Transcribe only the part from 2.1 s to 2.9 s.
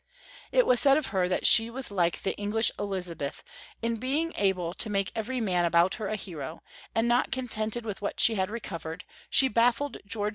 the English 400 Young